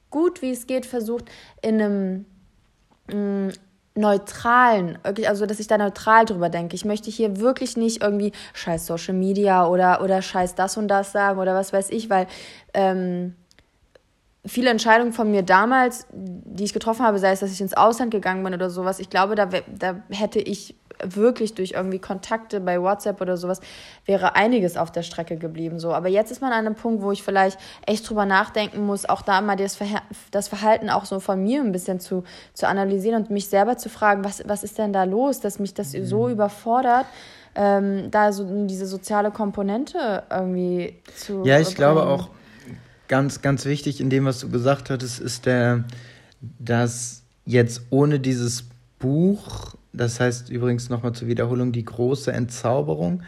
[0.10, 1.26] gut wie es geht versucht,
[1.62, 2.26] in einem
[3.08, 3.52] mh, mm,
[3.98, 6.76] neutralen, also dass ich da neutral drüber denke.
[6.76, 11.14] Ich möchte hier wirklich nicht irgendwie scheiß Social Media oder, oder scheiß das und das
[11.14, 12.28] sagen oder was weiß ich, weil
[12.74, 13.36] ähm,
[14.46, 18.12] viele Entscheidungen von mir damals, die ich getroffen habe, sei es, dass ich ins Ausland
[18.12, 22.82] gegangen bin oder sowas, ich glaube, da, da hätte ich wirklich durch irgendwie Kontakte bei
[22.82, 23.60] WhatsApp oder sowas,
[24.06, 25.80] wäre einiges auf der Strecke geblieben.
[25.80, 25.94] So.
[25.94, 29.22] Aber jetzt ist man an einem Punkt, wo ich vielleicht echt drüber nachdenken muss, auch
[29.22, 33.22] da mal das, Verha das Verhalten auch so von mir ein bisschen zu, zu analysieren
[33.22, 36.06] und mich selber zu fragen, was, was ist denn da los, dass mich das mhm.
[36.06, 37.06] so überfordert.
[37.58, 41.44] Ähm, da so diese soziale Komponente irgendwie zu.
[41.46, 41.78] Ja, ich bringen.
[41.78, 42.30] glaube auch
[43.08, 45.84] ganz, ganz wichtig in dem, was du gesagt hattest, ist der,
[46.60, 48.66] dass jetzt ohne dieses
[49.00, 53.24] Buch, das heißt übrigens nochmal zur Wiederholung, die große Entzauberung,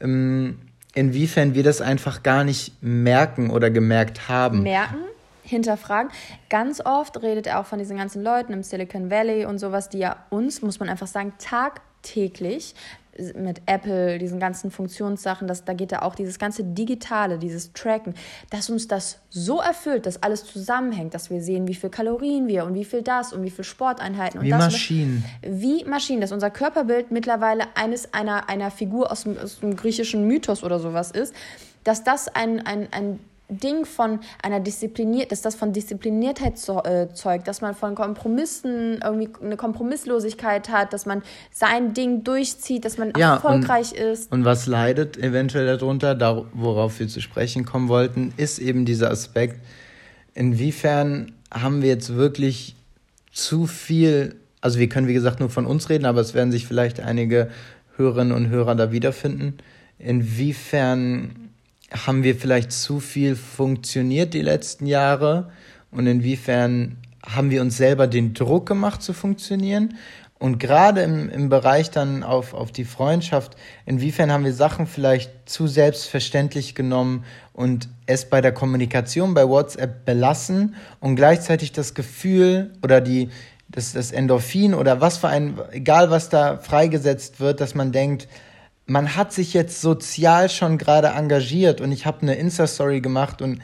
[0.00, 0.58] ähm,
[0.94, 4.62] inwiefern wir das einfach gar nicht merken oder gemerkt haben.
[4.62, 5.04] Merken,
[5.42, 6.10] hinterfragen.
[6.48, 9.98] Ganz oft redet er auch von diesen ganzen Leuten im Silicon Valley und sowas, die
[9.98, 12.74] ja uns, muss man einfach sagen, tagtäglich
[13.34, 18.14] mit Apple, diesen ganzen Funktionssachen, das, da geht ja auch dieses ganze Digitale, dieses Tracken,
[18.50, 22.64] dass uns das so erfüllt, dass alles zusammenhängt, dass wir sehen, wie viel Kalorien wir
[22.64, 24.42] und wie viel das und wie viel Sporteinheiten.
[24.42, 25.24] Wie das, Maschinen.
[25.42, 30.26] Wie Maschinen, dass unser Körperbild mittlerweile eines einer, einer Figur aus dem, aus dem griechischen
[30.26, 31.34] Mythos oder sowas ist,
[31.84, 36.54] dass das ein, ein, ein Ding von einer Diszipliniert, dass das von Diszipliniertheit
[36.84, 42.84] äh, zeugt, dass man von Kompromissen irgendwie eine Kompromisslosigkeit hat, dass man sein Ding durchzieht,
[42.84, 44.32] dass man ja, erfolgreich und, ist.
[44.32, 49.10] Und was leidet eventuell darunter, da, worauf wir zu sprechen kommen wollten, ist eben dieser
[49.10, 49.60] Aspekt,
[50.34, 52.74] inwiefern haben wir jetzt wirklich
[53.32, 56.66] zu viel, also wir können wie gesagt nur von uns reden, aber es werden sich
[56.66, 57.50] vielleicht einige
[57.96, 59.58] Hörerinnen und Hörer da wiederfinden.
[59.98, 61.45] Inwiefern
[61.92, 65.50] haben wir vielleicht zu viel funktioniert die letzten Jahre?
[65.90, 69.94] Und inwiefern haben wir uns selber den Druck gemacht zu funktionieren?
[70.38, 75.30] Und gerade im, im Bereich dann auf, auf die Freundschaft, inwiefern haben wir Sachen vielleicht
[75.46, 82.72] zu selbstverständlich genommen und es bei der Kommunikation bei WhatsApp belassen und gleichzeitig das Gefühl
[82.82, 83.30] oder die,
[83.68, 88.28] das, das Endorphin oder was für ein, egal was da freigesetzt wird, dass man denkt,
[88.86, 93.60] man hat sich jetzt sozial schon gerade engagiert und ich habe eine Insta-Story gemacht und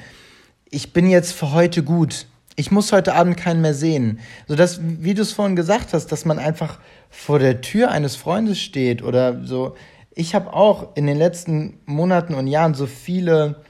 [0.68, 2.26] ich bin jetzt für heute gut.
[2.56, 4.18] Ich muss heute Abend keinen mehr sehen.
[4.48, 8.16] So dass, wie du es vorhin gesagt hast, dass man einfach vor der Tür eines
[8.16, 9.76] Freundes steht oder so.
[10.14, 13.62] Ich habe auch in den letzten Monaten und Jahren so viele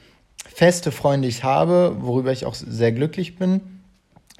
[0.53, 3.61] feste Freunde ich habe, worüber ich auch sehr glücklich bin.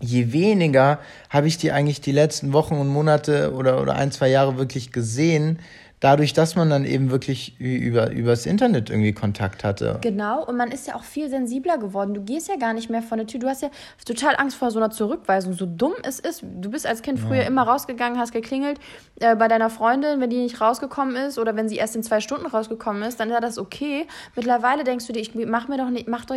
[0.02, 1.00] Je weniger
[1.30, 4.92] habe ich die eigentlich die letzten Wochen und Monate oder, oder ein, zwei Jahre wirklich
[4.92, 5.60] gesehen,
[6.04, 10.00] dadurch, dass man dann eben wirklich über übers Internet irgendwie Kontakt hatte.
[10.02, 12.14] Genau, und man ist ja auch viel sensibler geworden.
[12.14, 13.40] Du gehst ja gar nicht mehr von der Tür.
[13.40, 13.70] Du hast ja
[14.06, 16.44] total Angst vor so einer Zurückweisung, so dumm es ist.
[16.44, 17.48] Du bist als Kind früher ja.
[17.48, 18.80] immer rausgegangen, hast geklingelt
[19.22, 22.20] äh, bei deiner Freundin, wenn die nicht rausgekommen ist oder wenn sie erst in zwei
[22.20, 24.06] Stunden rausgekommen ist, dann war das okay.
[24.36, 26.36] Mittlerweile denkst du dir, ich mach mir doch nicht, mach doch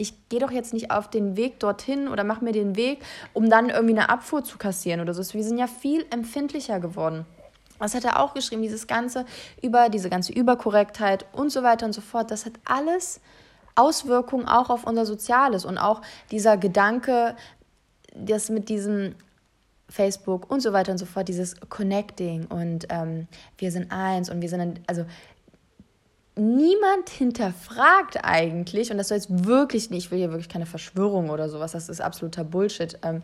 [0.00, 3.00] ich gehe doch jetzt nicht auf den Weg dorthin oder mach mir den Weg,
[3.32, 5.34] um dann irgendwie eine Abfuhr zu kassieren oder so.
[5.34, 7.26] Wir sind ja viel empfindlicher geworden.
[7.78, 9.24] Das hat er auch geschrieben, dieses Ganze
[9.62, 12.30] über diese ganze Überkorrektheit und so weiter und so fort.
[12.30, 13.20] Das hat alles
[13.76, 17.36] Auswirkungen auch auf unser Soziales und auch dieser Gedanke,
[18.14, 19.14] dass mit diesem
[19.88, 24.42] Facebook und so weiter und so fort, dieses Connecting und ähm, wir sind eins und
[24.42, 25.04] wir sind, also
[26.34, 31.30] niemand hinterfragt eigentlich, und das soll jetzt wirklich nicht, ich will hier wirklich keine Verschwörung
[31.30, 33.22] oder sowas, das ist absoluter Bullshit, ähm,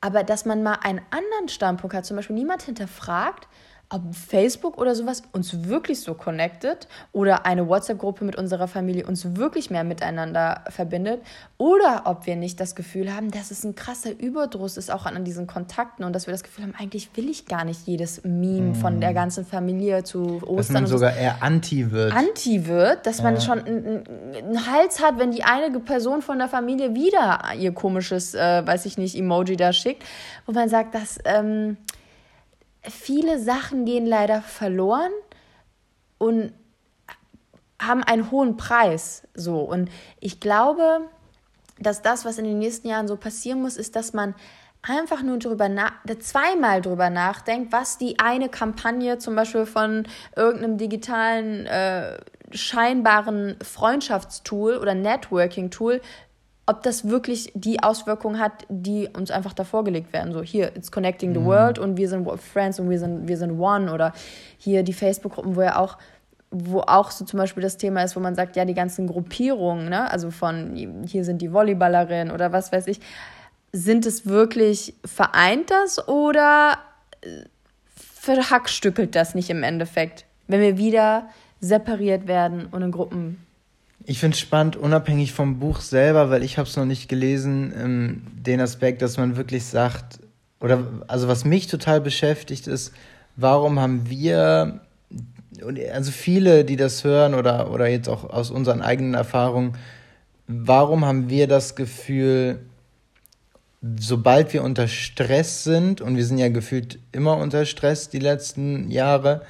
[0.00, 3.48] aber dass man mal einen anderen Standpunkt hat, zum Beispiel niemand hinterfragt,
[3.90, 9.36] ob Facebook oder sowas uns wirklich so connected oder eine WhatsApp-Gruppe mit unserer Familie uns
[9.36, 11.22] wirklich mehr miteinander verbindet
[11.56, 15.24] oder ob wir nicht das Gefühl haben, dass es ein krasser Überdruss ist auch an
[15.24, 18.72] diesen Kontakten und dass wir das Gefühl haben, eigentlich will ich gar nicht jedes Meme
[18.72, 18.74] mm.
[18.74, 20.56] von der ganzen Familie zu Ostern.
[20.56, 22.14] Dass man sogar eher anti wird.
[22.14, 23.24] Anti wird, dass ja.
[23.24, 24.04] man schon einen,
[24.36, 28.84] einen, Hals hat, wenn die eine Person von der Familie wieder ihr komisches, äh, weiß
[28.84, 30.04] ich nicht, Emoji da schickt,
[30.44, 31.18] wo man sagt, dass...
[31.24, 31.78] Ähm,
[32.82, 35.12] viele Sachen gehen leider verloren
[36.18, 36.52] und
[37.80, 39.22] haben einen hohen Preis.
[39.34, 39.60] So.
[39.60, 41.02] Und ich glaube,
[41.78, 44.34] dass das, was in den nächsten Jahren so passieren muss, ist, dass man
[44.82, 50.78] einfach nur drüber nach, zweimal drüber nachdenkt, was die eine Kampagne zum Beispiel von irgendeinem
[50.78, 52.18] digitalen äh,
[52.50, 56.00] scheinbaren Freundschaftstool oder Networking-Tool
[56.68, 60.34] ob das wirklich die Auswirkungen hat, die uns einfach davor gelegt werden.
[60.34, 61.46] So, hier, it's connecting the mhm.
[61.46, 63.90] world und wir sind friends und wir sind, wir sind one.
[63.90, 64.12] Oder
[64.58, 65.96] hier die Facebook-Gruppen, wo ja auch,
[66.50, 69.88] wo auch so zum Beispiel das Thema ist, wo man sagt, ja, die ganzen Gruppierungen,
[69.88, 73.00] ne, also von hier sind die Volleyballerinnen oder was weiß ich,
[73.72, 76.78] sind es wirklich, vereint das oder
[77.22, 77.44] äh,
[77.96, 81.28] verhackstückelt das nicht im Endeffekt, wenn wir wieder
[81.60, 83.47] separiert werden und in Gruppen
[84.08, 87.74] ich finde es spannend, unabhängig vom Buch selber, weil ich habe es noch nicht gelesen,
[87.78, 90.20] ähm, den Aspekt, dass man wirklich sagt,
[90.60, 92.94] oder also was mich total beschäftigt ist,
[93.36, 94.80] warum haben wir,
[95.92, 99.76] also viele, die das hören oder, oder jetzt auch aus unseren eigenen Erfahrungen,
[100.46, 102.60] warum haben wir das Gefühl,
[103.98, 108.90] sobald wir unter Stress sind, und wir sind ja gefühlt immer unter Stress die letzten
[108.90, 109.42] Jahre,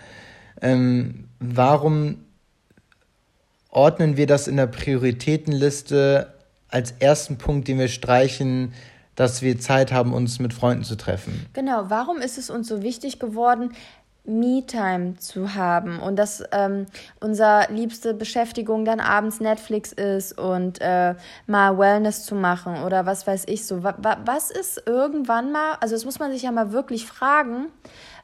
[0.60, 2.24] ähm, warum
[3.70, 6.32] ordnen wir das in der Prioritätenliste
[6.68, 8.74] als ersten Punkt, den wir streichen,
[9.14, 11.46] dass wir Zeit haben, uns mit Freunden zu treffen?
[11.52, 13.72] Genau, warum ist es uns so wichtig geworden,
[14.28, 16.86] Me-Time zu haben und dass ähm,
[17.18, 21.14] unsere liebste Beschäftigung dann abends Netflix ist und äh,
[21.46, 23.82] mal Wellness zu machen oder was weiß ich so.
[23.82, 27.68] Wa was ist irgendwann mal, also das muss man sich ja mal wirklich fragen,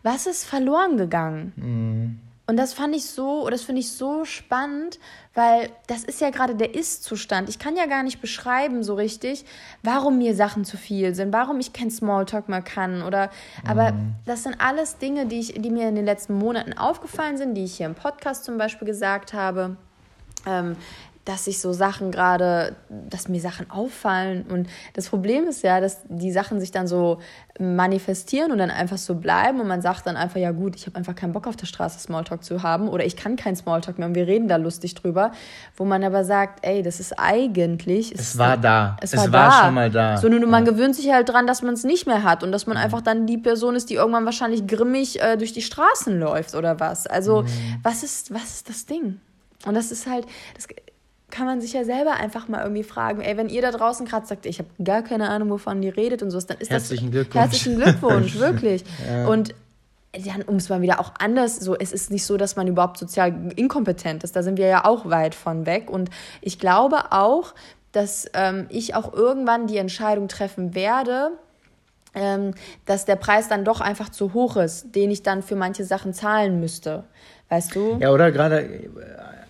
[0.03, 1.53] was ist verloren gegangen?
[1.57, 2.21] Mhm.
[2.47, 4.99] Und das fand ich so, das finde ich so spannend,
[5.33, 7.49] weil das ist ja gerade der Ist-Zustand.
[7.49, 9.47] Ich kann ja gar nicht beschreiben so richtig,
[9.83, 13.31] warum mir Sachen zu viel sind, warum ich kein Smalltalk mehr kann oder,
[13.67, 14.15] aber mhm.
[14.27, 17.65] das sind alles Dinge, die ich, die mir in den letzten Monaten aufgefallen sind, die
[17.65, 19.77] ich hier im Podcast zum Beispiel gesagt habe.
[20.47, 20.77] Ähm,
[21.25, 24.43] dass sich so Sachen gerade, dass mir Sachen auffallen.
[24.43, 27.19] Und das Problem ist ja, dass die Sachen sich dann so
[27.59, 30.97] manifestieren und dann einfach so bleiben und man sagt dann einfach, ja gut, ich habe
[30.97, 34.09] einfach keinen Bock auf der Straße Smalltalk zu haben oder ich kann keinen Smalltalk mehr
[34.09, 35.31] und wir reden da lustig drüber,
[35.77, 38.13] wo man aber sagt, ey, das ist eigentlich...
[38.13, 38.97] Es, war da.
[39.01, 39.65] Es, es war, war da.
[39.65, 40.17] schon mal da.
[40.17, 40.73] So, nur man ja.
[40.73, 43.27] gewöhnt sich halt dran, dass man es nicht mehr hat und dass man einfach dann
[43.27, 47.07] die Person ist, die irgendwann wahrscheinlich grimmig äh, durch die Straßen läuft oder was.
[47.07, 47.49] Also, mhm.
[47.85, 49.21] was, ist, was ist das Ding?
[49.67, 50.67] Und das ist halt, das,
[51.35, 54.25] kann man sich ja selber einfach mal irgendwie fragen, ey, wenn ihr da draußen gerade
[54.25, 57.13] sagt, ich habe gar keine Ahnung, wovon ihr redet und so, dann ist herzlichen das
[57.13, 57.43] Glückwunsch.
[57.43, 58.85] herzlichen Glückwunsch, wirklich.
[59.09, 59.27] Ja.
[59.27, 59.53] Und
[60.13, 62.99] dann, um es mal wieder auch anders, so, es ist nicht so, dass man überhaupt
[62.99, 64.37] sozial inkompetent ist.
[64.37, 65.91] Da sind wir ja auch weit von weg.
[65.91, 66.09] Und
[66.41, 67.53] ich glaube auch,
[67.91, 71.33] dass ähm, ich auch irgendwann die Entscheidung treffen werde,
[72.15, 72.55] ähm,
[72.87, 76.15] dass der Preis dann doch einfach zu hoch ist, den ich dann für manche Sachen
[76.15, 77.03] zahlen müsste.
[77.49, 77.99] Weißt du?
[78.01, 78.89] Ja, oder gerade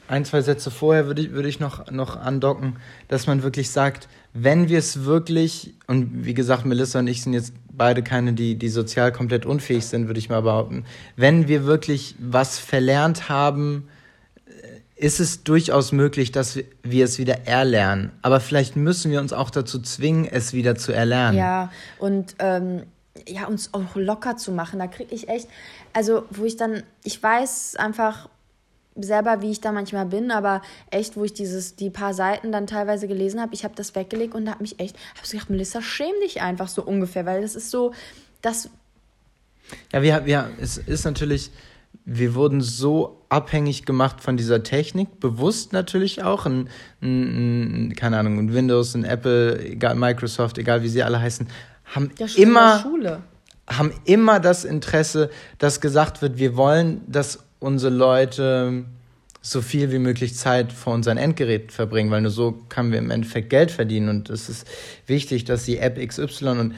[0.09, 2.77] ein, zwei Sätze vorher würde ich, würde ich noch, noch andocken,
[3.09, 7.33] dass man wirklich sagt, wenn wir es wirklich, und wie gesagt, Melissa und ich sind
[7.33, 10.85] jetzt beide keine, die, die sozial komplett unfähig sind, würde ich mal behaupten,
[11.17, 13.89] wenn wir wirklich was verlernt haben,
[14.47, 14.51] äh,
[14.97, 18.13] ist es durchaus möglich, dass wir es wieder erlernen.
[18.23, 21.39] Aber vielleicht müssen wir uns auch dazu zwingen, es wieder zu erlernen.
[21.39, 22.83] Ja, und ähm,
[23.27, 24.79] ja, uns auch locker zu machen.
[24.79, 25.49] Da kriege ich echt,
[25.93, 28.29] also wo ich dann, ich weiß einfach,
[28.97, 32.67] selber, wie ich da manchmal bin, aber echt, wo ich dieses, die paar Seiten dann
[32.67, 36.15] teilweise gelesen habe, ich habe das weggelegt und habe mich echt, habe gedacht, Melissa, schäm
[36.23, 37.93] dich einfach so ungefähr, weil das ist so,
[38.43, 38.71] das.
[39.93, 41.51] Ja, wir, wir, es ist natürlich,
[42.05, 46.69] wir wurden so abhängig gemacht von dieser Technik, bewusst natürlich auch, ein,
[47.03, 51.49] ein, ein keine Ahnung, ein Windows, ein Apple, egal, Microsoft, egal wie sie alle heißen,
[51.85, 52.85] haben ja, immer,
[53.67, 58.85] haben immer das Interesse, dass gesagt wird, wir wollen, dass unsere Leute
[59.41, 63.11] so viel wie möglich Zeit vor unseren Endgeräten verbringen, weil nur so können wir im
[63.11, 64.09] Endeffekt Geld verdienen.
[64.09, 64.67] Und es ist
[65.07, 66.75] wichtig, dass die App XY und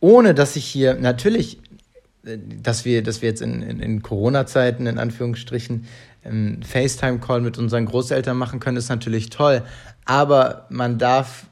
[0.00, 1.58] ohne dass ich hier natürlich,
[2.24, 5.86] äh, dass wir, dass wir jetzt in, in, in Corona-Zeiten in Anführungsstrichen
[6.24, 9.62] einen FaceTime-Call mit unseren Großeltern machen können, ist natürlich toll,
[10.04, 11.46] aber man darf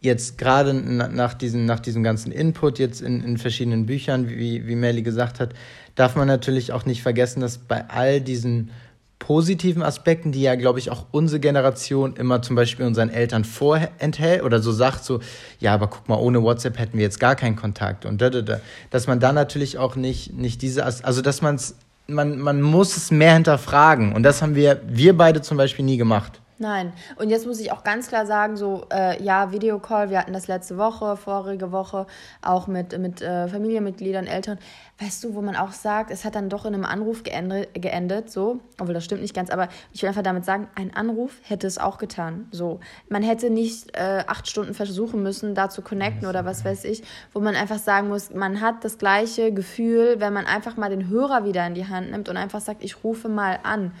[0.00, 4.76] jetzt gerade nach diesem, nach diesem ganzen Input jetzt in, in verschiedenen Büchern, wie, wie
[4.76, 5.54] Melly gesagt hat,
[5.94, 8.70] darf man natürlich auch nicht vergessen, dass bei all diesen
[9.18, 14.42] positiven Aspekten, die ja, glaube ich, auch unsere Generation immer zum Beispiel unseren Eltern vorenthält
[14.42, 15.20] oder so sagt, so,
[15.60, 18.42] ja, aber guck mal, ohne WhatsApp hätten wir jetzt gar keinen Kontakt und da, da,
[18.42, 18.60] da.
[18.90, 21.76] Dass man da natürlich auch nicht, nicht diese, also dass man es,
[22.06, 25.96] man, man muss es mehr hinterfragen und das haben wir, wir beide zum Beispiel nie
[25.96, 26.42] gemacht.
[26.58, 26.92] Nein.
[27.16, 30.46] Und jetzt muss ich auch ganz klar sagen, so, äh, ja, Videocall, wir hatten das
[30.46, 32.06] letzte Woche, vorige Woche,
[32.42, 34.58] auch mit, mit äh, Familienmitgliedern, Eltern.
[35.00, 38.30] Weißt du, wo man auch sagt, es hat dann doch in einem Anruf geendet, geendet,
[38.30, 41.66] so, obwohl das stimmt nicht ganz, aber ich will einfach damit sagen, ein Anruf hätte
[41.66, 42.78] es auch getan, so.
[43.08, 47.02] Man hätte nicht äh, acht Stunden versuchen müssen, da zu connecten oder was weiß ich,
[47.32, 51.08] wo man einfach sagen muss, man hat das gleiche Gefühl, wenn man einfach mal den
[51.08, 53.92] Hörer wieder in die Hand nimmt und einfach sagt, ich rufe mal an.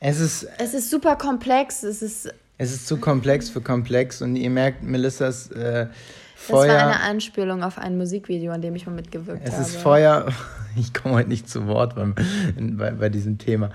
[0.00, 0.46] Es ist.
[0.58, 1.82] Es ist super komplex.
[1.82, 2.32] Es ist.
[2.58, 5.88] Es ist zu komplex für komplex und ihr merkt, Melissas äh,
[6.36, 6.66] Feuer.
[6.66, 9.62] Das war eine Anspielung auf ein Musikvideo, an dem ich mal mitgewirkt es habe.
[9.62, 10.26] Es ist Feuer.
[10.78, 12.14] Ich komme heute nicht zu Wort beim,
[12.76, 13.70] bei, bei diesem Thema.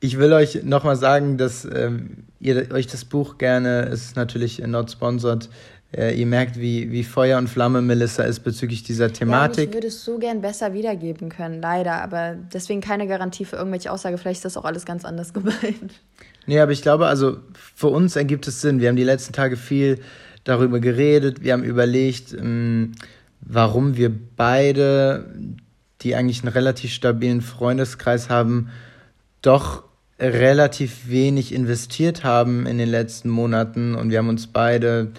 [0.00, 4.90] Ich will euch nochmal sagen, dass ähm, ihr euch das Buch gerne, ist natürlich not
[4.90, 5.48] sponsored,
[5.96, 9.58] äh, ihr merkt, wie, wie Feuer und Flamme Melissa ist bezüglich dieser Thematik.
[9.58, 12.02] Ja, ich würde es so gern besser wiedergeben können, leider.
[12.02, 14.18] Aber deswegen keine Garantie für irgendwelche Aussage.
[14.18, 16.00] Vielleicht ist das auch alles ganz anders gemeint.
[16.46, 18.80] Nee, aber ich glaube, also für uns ergibt es Sinn.
[18.80, 20.00] Wir haben die letzten Tage viel
[20.44, 21.42] darüber geredet.
[21.42, 22.92] Wir haben überlegt, ähm,
[23.40, 25.26] warum wir beide
[26.02, 28.70] die eigentlich einen relativ stabilen Freundeskreis haben,
[29.40, 29.84] doch
[30.18, 35.12] relativ wenig investiert haben in den letzten Monaten und wir haben uns beide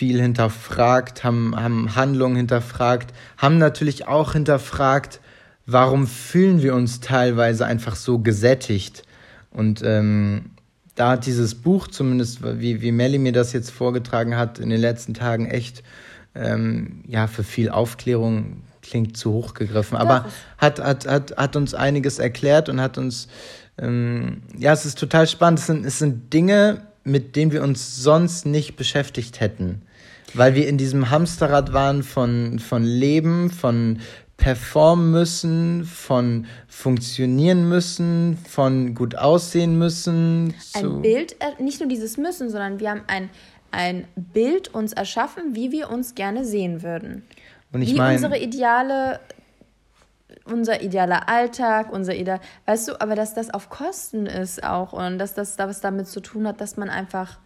[0.00, 5.20] viel hinterfragt, haben, haben Handlungen hinterfragt, haben natürlich auch hinterfragt,
[5.66, 9.02] warum fühlen wir uns teilweise einfach so gesättigt.
[9.50, 10.52] Und ähm,
[10.94, 14.80] da hat dieses Buch, zumindest wie, wie Melly mir das jetzt vorgetragen hat, in den
[14.80, 15.82] letzten Tagen echt
[16.34, 20.24] ähm, ja, für viel Aufklärung klingt zu hoch gegriffen, aber
[20.56, 23.28] hat, hat, hat, hat uns einiges erklärt und hat uns,
[23.76, 25.58] ähm, ja, es ist total spannend.
[25.58, 29.82] Es sind, es sind Dinge, mit denen wir uns sonst nicht beschäftigt hätten.
[30.34, 34.00] Weil wir in diesem Hamsterrad waren von, von Leben, von
[34.40, 40.54] performen müssen, von funktionieren müssen, von gut aussehen müssen.
[40.74, 43.28] Ein Bild, äh, nicht nur dieses Müssen, sondern wir haben ein,
[43.70, 47.22] ein Bild uns erschaffen, wie wir uns gerne sehen würden.
[47.72, 49.20] Und ich wie mein, unsere ideale,
[50.44, 55.18] unser idealer Alltag, unser ideal, weißt du, aber dass das auf Kosten ist auch und
[55.18, 57.38] dass das da was damit zu tun hat, dass man einfach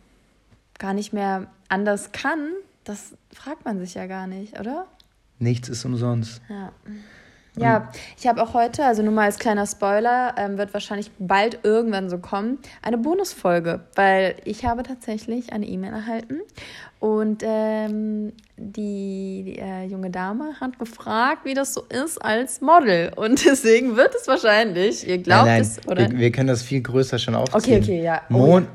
[0.79, 2.51] gar nicht mehr anders kann,
[2.85, 4.87] das fragt man sich ja gar nicht, oder?
[5.39, 6.41] Nichts ist umsonst.
[6.49, 6.73] Ja.
[7.57, 11.61] Ja, ich habe auch heute, also nur mal als kleiner Spoiler, ähm, wird wahrscheinlich bald
[11.63, 16.41] irgendwann so kommen, eine Bonusfolge, weil ich habe tatsächlich eine E-Mail erhalten
[16.99, 23.13] und ähm, die, die äh, junge Dame hat gefragt, wie das so ist als Model
[23.15, 26.11] und deswegen wird es wahrscheinlich, ihr glaubt nein, nein, es, oder?
[26.11, 27.61] Wir, wir, können das viel größer schon aufziehen.
[27.61, 28.23] Okay, okay, ja.
[28.31, 28.67] Oh, Mon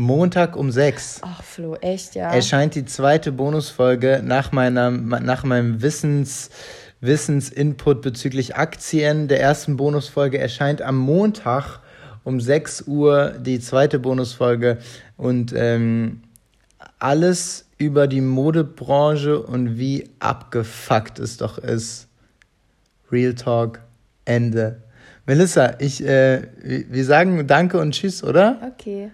[0.00, 1.20] Montag um sechs.
[1.22, 2.32] Ach, Flo, echt, ja.
[2.32, 6.50] Erscheint die zweite Bonusfolge nach, meiner, nach meinem Wissens
[7.00, 11.80] Wissensinput bezüglich Aktien der ersten Bonusfolge erscheint am Montag
[12.24, 14.78] um 6 Uhr die zweite Bonusfolge
[15.16, 16.22] und ähm,
[16.98, 22.08] alles über die Modebranche und wie abgefuckt es doch ist.
[23.10, 23.80] Real Talk,
[24.26, 24.82] Ende.
[25.24, 28.72] Melissa, ich, äh, wir sagen Danke und Tschüss, oder?
[28.74, 29.10] Okay.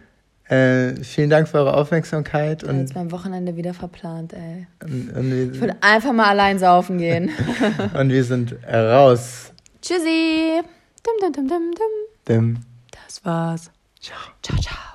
[0.49, 2.62] Äh, vielen Dank für eure Aufmerksamkeit.
[2.62, 4.66] Ja, und jetzt mein Wochenende wieder verplant, ey.
[4.82, 7.30] Und, und wir, ich würde einfach mal allein saufen gehen.
[7.99, 9.53] und wir sind raus.
[9.82, 10.61] Tschüssi.
[11.07, 12.26] Dim, dim, dim, dim, dim.
[12.28, 12.59] Dim.
[12.90, 13.70] Das war's.
[14.01, 14.18] Ciao.
[14.42, 14.86] Ciao, ciao.